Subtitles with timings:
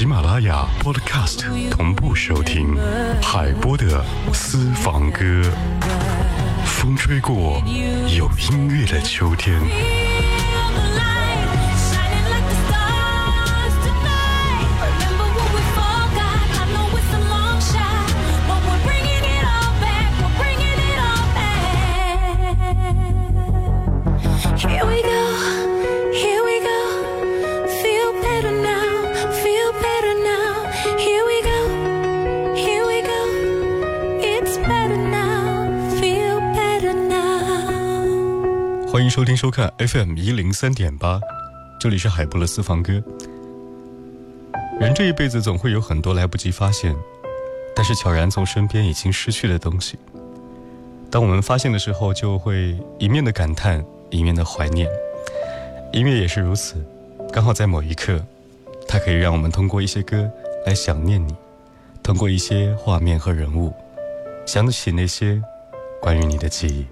[0.00, 2.74] 喜马拉雅 Podcast 同步收听
[3.20, 5.42] 海波的私房歌，
[6.64, 7.62] 风吹过
[8.08, 9.60] 有音乐的秋天。
[39.10, 41.20] 收听收看 FM 一零三点八，
[41.80, 43.02] 这里是海波的私房歌。
[44.78, 46.94] 人这一辈子总会有很多来不及发现，
[47.74, 49.98] 但是悄然从身边已经失去的东西。
[51.10, 54.88] 当我们发现的时候，就会一面的感叹，一面的怀念。
[55.92, 56.76] 音乐也是如此，
[57.32, 58.24] 刚好在某一刻，
[58.86, 60.30] 它可以让我们通过一些歌
[60.64, 61.34] 来想念你，
[62.00, 63.74] 通过一些画面和人物，
[64.46, 65.42] 想起那些
[66.00, 66.86] 关于你的记忆。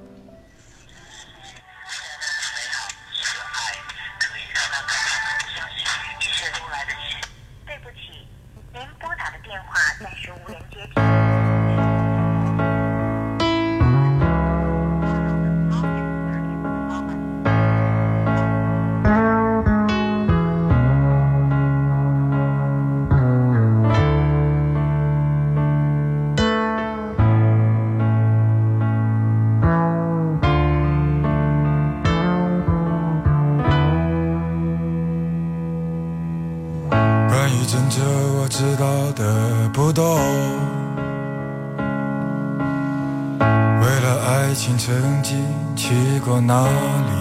[46.49, 47.13] 哪里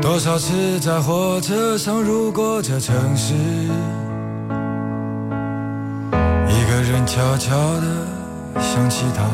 [0.00, 3.34] 多少次在火车上路过这城市，
[6.14, 8.06] 一个人悄悄地
[8.60, 9.24] 想起他。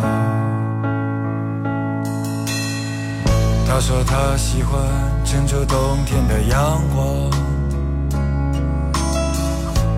[3.66, 4.81] 他说他喜欢
[5.27, 7.31] 郑州冬天的阳光，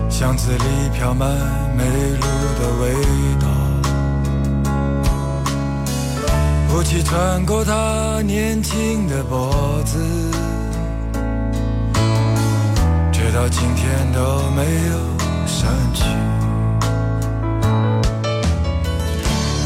[0.09, 1.29] 巷子里飘满
[1.77, 2.27] 梅露
[2.59, 2.91] 的味
[3.39, 3.47] 道，
[6.81, 9.99] 雾气穿过他年轻的脖子。
[13.13, 14.97] 直到今天都没有
[15.45, 16.03] 散去。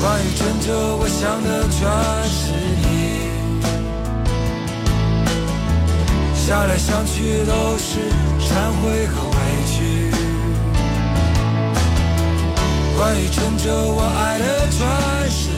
[0.02, 1.80] 关于郑州，我想的全
[2.30, 2.52] 是
[2.84, 2.84] 你。
[6.36, 8.12] 想来想去都是
[8.42, 8.52] 忏
[8.82, 9.38] 悔和委
[9.72, 10.12] 屈。
[12.98, 14.86] 关于郑州，我爱的全
[15.32, 15.55] 是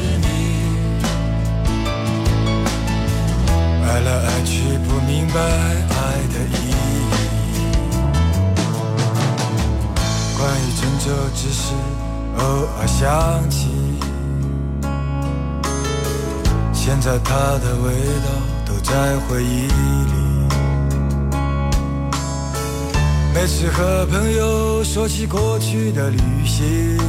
[3.97, 6.77] 爱来爱去不明白爱的意义。
[10.37, 11.73] 关于郑州，只是
[12.37, 12.39] 偶
[12.77, 13.69] 尔想起。
[16.71, 17.91] 现在它的味
[18.21, 18.29] 道
[18.67, 20.13] 都在回忆里。
[23.33, 26.99] 每次和朋友说起过去的旅行，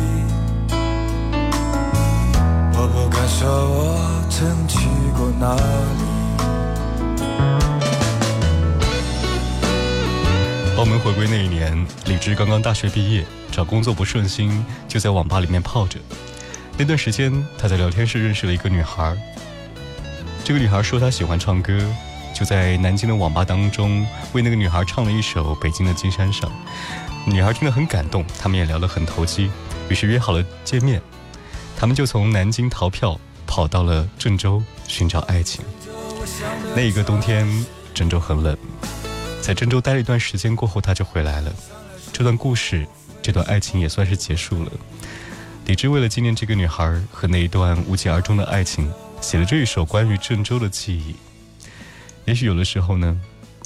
[2.73, 4.89] 我不敢说我曾去
[5.19, 6.08] 过哪里。
[10.79, 15.99] 澳门回归那一年，李志刚刚大学毕业，找工作不顺心，就在网吧里面泡着。
[16.77, 19.17] 那段时间，他在聊天室认识了一个女孩。
[20.45, 21.85] 这个女孩说她喜欢唱歌，
[22.33, 26.49] 就在南京的网吧当中为那个女孩唱了一首《北京的金山上》，
[27.27, 29.51] 女孩听得很感动，他们也聊得很投机，
[29.89, 31.03] 于是约好了见面。
[31.77, 35.61] 他们就从南京逃票跑到了郑州寻找爱情。
[36.77, 38.57] 那一个冬天，郑州很冷，
[39.49, 41.51] 在郑州待了一段时间过后，他就回来了。
[42.13, 42.87] 这段故事，
[43.23, 44.71] 这段爱情也算是结束了。
[45.65, 48.93] 李志为了纪念这个女孩和那一段无疾而终的爱情，
[49.23, 51.17] 写了这一首关于郑州的记忆。
[52.27, 53.19] 也许有的时候呢，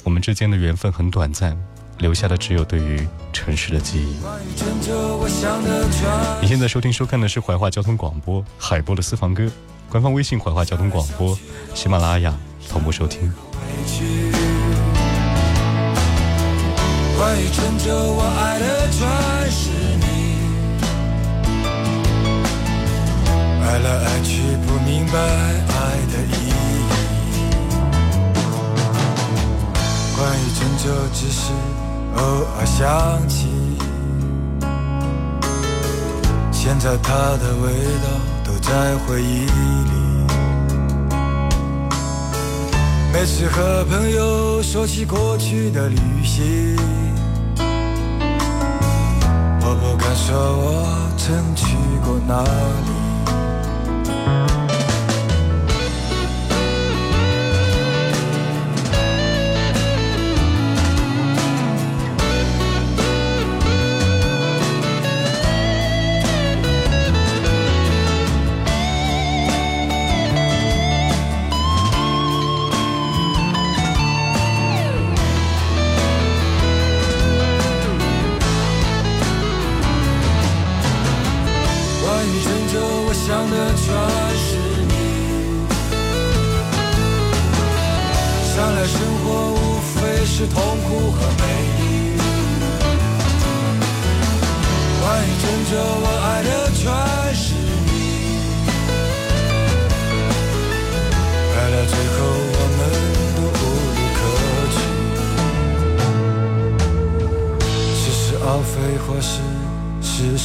[0.05, 1.61] 我们之间的缘分很短暂，
[1.97, 4.15] 留下的只有对于城市的记忆。
[6.41, 9.51] 你现在收听收看的是怀化交通广播海波的私房歌，
[9.89, 11.37] 官方微信怀化交通广播，
[11.75, 12.33] 喜马拉雅
[12.69, 13.33] 同步收听。
[17.23, 18.99] 关于郑州，我爱的全
[19.49, 20.05] 是你，
[23.63, 24.33] 爱来爱去
[24.67, 25.71] 不明白爱
[26.11, 26.51] 的意义。
[30.17, 30.83] 关于郑州，
[31.13, 31.53] 只是
[32.17, 32.21] 偶
[32.57, 33.47] 尔想起，
[36.51, 37.71] 现在它的味
[38.03, 38.07] 道
[38.43, 39.47] 都在回忆里。
[43.13, 46.75] 每次和朋友说起过去的旅行，
[49.75, 53.02] 不敢说我曾去过哪里。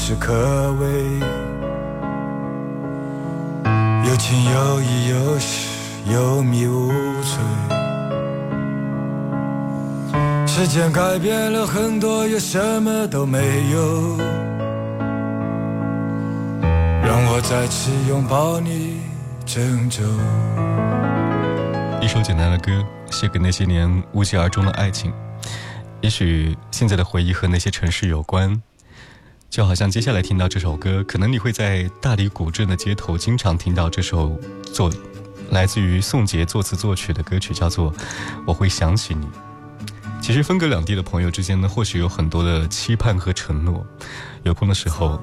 [0.08, 0.88] 事事可畏。
[4.08, 5.68] 有情有义，有时
[6.10, 6.90] 有迷无
[7.22, 7.38] 醉。
[10.46, 13.38] 时间改变了很多，又什么都没
[13.70, 14.16] 有。
[17.02, 19.02] 让我再次拥抱你，
[19.44, 20.02] 郑州。
[22.00, 22.72] 一首简单的歌，
[23.10, 25.12] 写给那些年无疾而终的爱情。
[26.00, 28.62] 也许现在的回忆和那些城市有关，
[29.50, 34.38] 就好像接下来听到这首歌，可能你会在大理古镇的街头经常听到这首
[34.74, 34.92] 作，
[35.50, 37.90] 来自于宋杰作词作曲的歌曲，叫做
[38.46, 39.24] 《我会想起你》。
[40.20, 43.86] 其实分隔两地的朋友之间呢，或许有很多的期盼和承诺，
[44.42, 45.18] 有空的时候，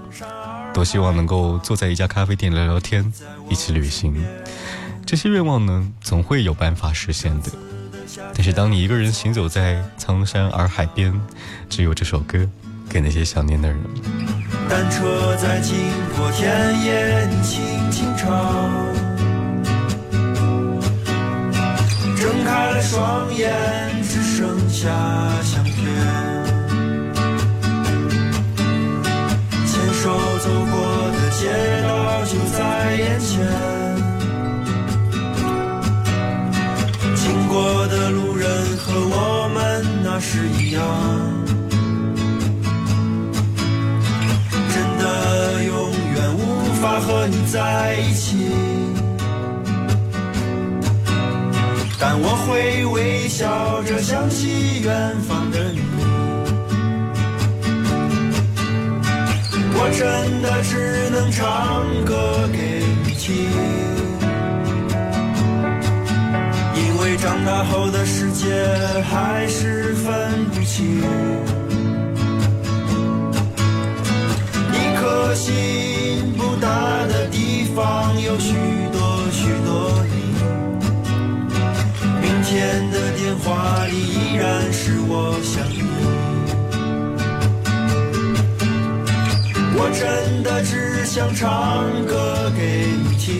[0.74, 3.13] 多希望能够坐在一家咖啡店聊聊天，
[3.48, 4.16] 一起旅行。
[5.06, 7.51] 这些愿望呢，总会有办法实现的。
[8.33, 11.13] 但是当你一个人行走在苍山洱海边，
[11.69, 12.50] 只有这首歌，
[12.90, 13.78] 给那些想念的人。
[14.70, 15.75] 单车在经
[16.18, 16.50] 过田
[16.84, 17.62] 野，你轻
[17.92, 18.25] 轻唱。
[22.18, 23.54] 睁开了双眼，
[24.04, 24.89] 只剩下
[25.44, 25.75] 相片。
[29.68, 30.04] 牵手
[30.39, 30.75] 走过
[31.12, 31.42] 的街
[31.84, 31.88] 道
[32.25, 33.46] 就在眼前，
[37.15, 41.25] 经过的路人和我们那时一样。
[48.08, 48.38] 一起，
[52.00, 55.82] 但我会微笑着想起远方的你。
[59.78, 63.36] 我真的只能唱歌给你听，
[66.76, 68.46] 因为长大后的世界
[69.10, 71.02] 还是分不清。
[74.72, 75.54] 一颗心
[89.98, 93.36] 真的只想唱歌给你听，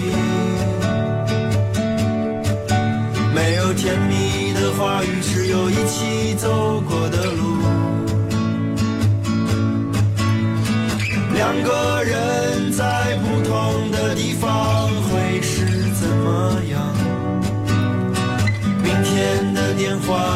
[3.34, 7.58] 没有甜蜜的话语，只有一起走过的路。
[11.34, 15.66] 两个人在不同的地方会是
[16.00, 16.82] 怎么样？
[18.82, 20.35] 明天的电话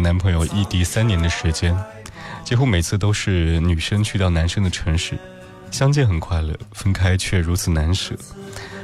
[0.00, 1.76] 男朋友异地三年的时间，
[2.44, 5.18] 几乎每次都是女生去到男生的城市，
[5.70, 8.14] 相见很快乐，分开却如此难舍。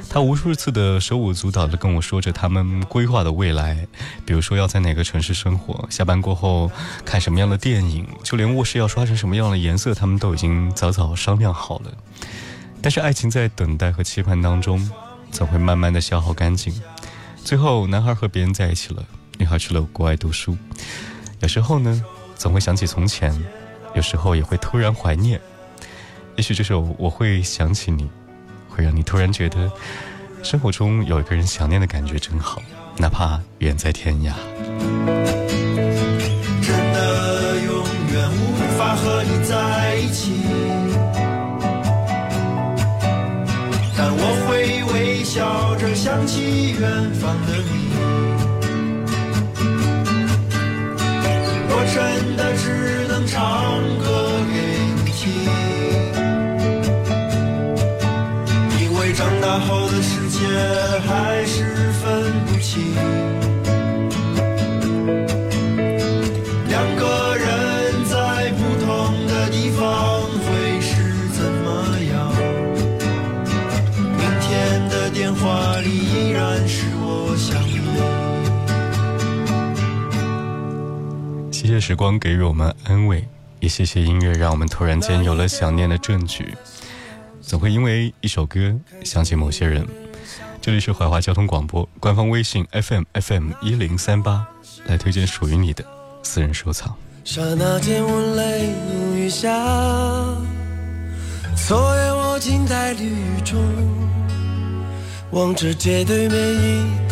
[0.07, 3.85] 他无数次的手舞足蹈的跟我说着他们规划的未来，
[4.25, 6.71] 比如说要在哪个城市生活，下班过后
[7.03, 11.91] 看什么样的电影，就连卧室要刷成什么样的颜色，他们都已经早早商量好了。
[12.81, 14.89] 但是爱情在等待和期盼当中，
[15.31, 16.73] 总会慢慢的消耗干净，
[17.43, 19.03] 最后男孩和别人在一起了。
[19.37, 20.57] 女孩去了国外读书，
[21.41, 22.03] 有时候呢，
[22.35, 23.33] 总会想起从前，
[23.93, 25.39] 有时候也会突然怀念。
[26.35, 28.03] 也许这首《我会想起你》，
[28.69, 29.71] 会让你突然觉得，
[30.43, 32.61] 生活中有一个人想念的感觉真好，
[32.97, 35.34] 哪怕远在天涯。
[81.65, 83.27] 谢谢时光给予我们安慰，
[83.59, 86.53] 也谢谢音乐让我们突然间有了想念的证据。
[87.41, 88.71] 总会因为一首歌
[89.03, 89.83] 想起某些人。
[90.61, 94.45] 这里是怀化交通广播官方微信 FM FM 一零三八，
[94.85, 95.83] 来推荐属于你的
[96.21, 96.95] 私人收藏。
[97.23, 99.49] 刹那间我泪如雨下，
[101.67, 103.59] 昨夜我静在雨中，
[105.31, 107.04] 望着街对面一。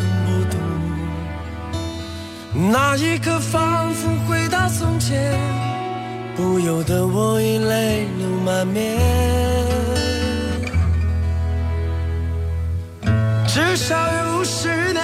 [2.55, 5.33] 那一刻仿佛回到从前，
[6.35, 8.99] 不由得我已泪流满面。
[13.47, 15.03] 至少有十年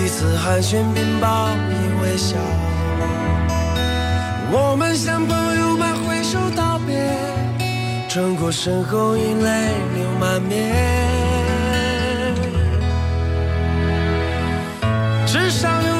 [0.00, 2.36] 彼此寒暄并报以微笑。
[4.52, 6.94] 我们像朋友们挥手道别，
[8.08, 10.54] 转过身后已泪流满面。
[15.26, 15.97] 至少有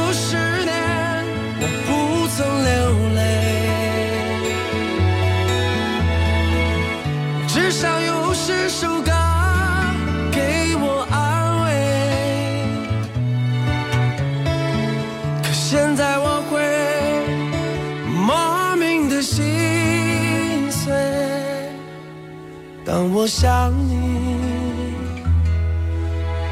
[22.84, 24.94] 当我想你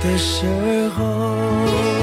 [0.03, 1.96] 的时候。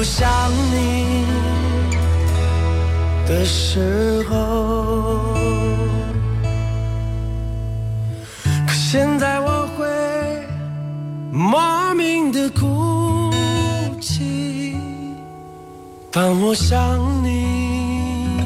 [0.00, 1.26] 我想你
[3.28, 5.34] 的时候，
[8.66, 9.86] 可现在我会
[11.30, 13.30] 莫名的哭
[14.00, 14.74] 泣。
[16.10, 18.40] 当我想你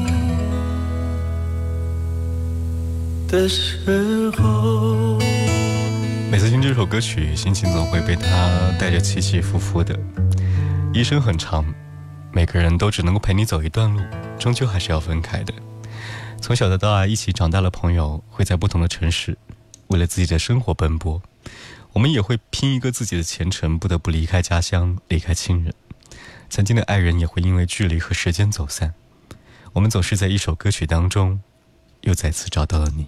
[3.29, 5.17] 的时候，
[6.29, 8.27] 每次听这首歌曲，心情总会被它
[8.77, 9.97] 带着起起伏伏的。
[10.95, 11.75] 一生很长，
[12.31, 14.01] 每个人都只能够陪你走一段路，
[14.39, 15.53] 终究还是要分开的。
[16.41, 19.37] 从小到大一起长大的朋友，会在不同的城市，
[19.87, 21.21] 为了自己的生活奔波。
[21.91, 25.73] 我们也会拼一个自己的前程，不得不离开家乡，离开亲人。
[26.49, 28.93] 曾经的爱人也会因为距离和时间走散。
[29.73, 31.41] 我们总是在一首歌曲当中，
[32.03, 33.07] 又再次找到了你。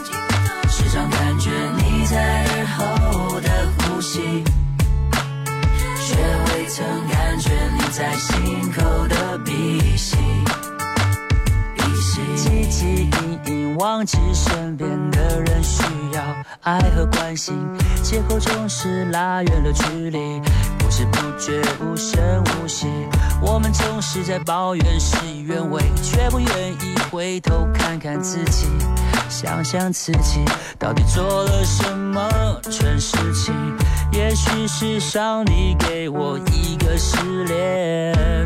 [14.01, 15.83] 忘记身边的人需
[16.15, 16.23] 要
[16.61, 17.55] 爱和关心，
[18.01, 20.41] 借口总是拉远了距离，
[20.79, 22.87] 不知不觉无声无息。
[23.39, 28.65] 我们总是在抱怨事与愿违，却不愿意回头看看自己，
[29.29, 30.43] 想想自己
[30.79, 32.27] 到底做了什么
[32.71, 33.53] 蠢事情。
[34.11, 38.45] 也许是上帝给我一个试炼，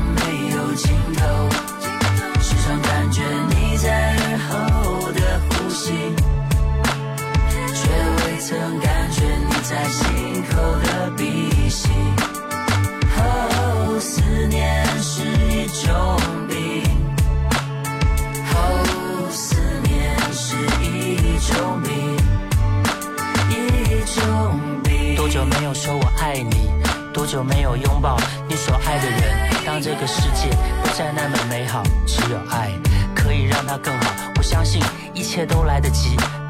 [8.41, 11.89] 曾感觉你在心口的鼻息。
[13.19, 16.17] 哦，思念是一种
[16.49, 16.83] 病。
[18.55, 22.17] 哦，思念是一种病，
[23.47, 25.15] 一种病。
[25.15, 26.71] 多久没有说我爱你？
[27.13, 28.17] 多久没有拥抱
[28.49, 29.51] 你所爱的人？
[29.63, 30.49] 当这个世界
[30.81, 32.71] 不再那么美好，只有爱。
[33.13, 34.81] 可以让它更好，我相信
[35.13, 36.17] 一切都来得及。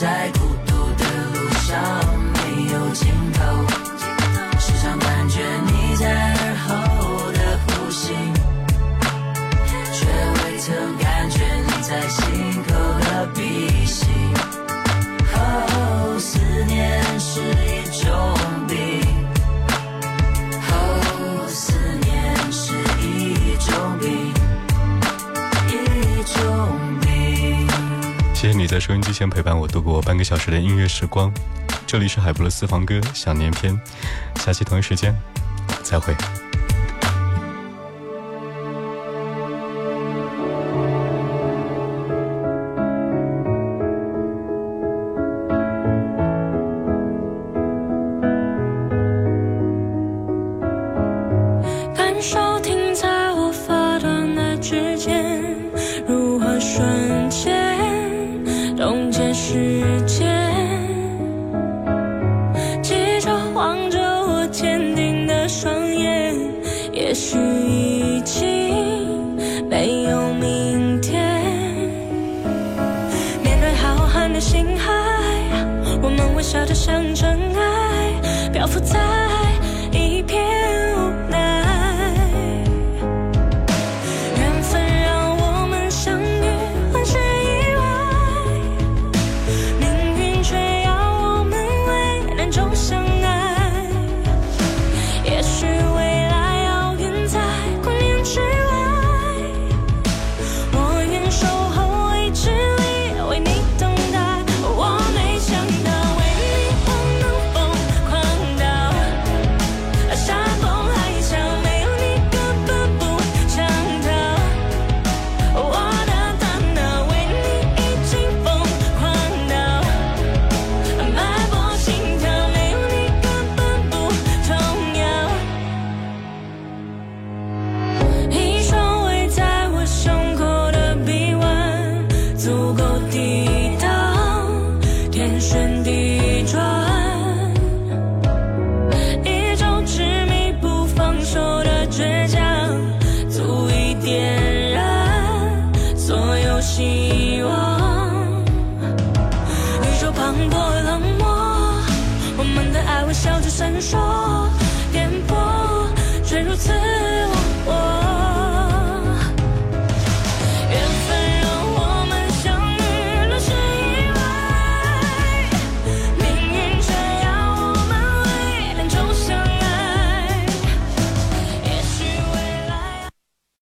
[0.00, 2.29] 在孤独的路上。
[28.70, 31.34] 在收音机前陪伴我度过半个小时的音乐时光，
[31.88, 33.76] 这里是海波的私房歌想念篇，
[34.36, 35.12] 下期同一时间
[35.82, 36.14] 再会。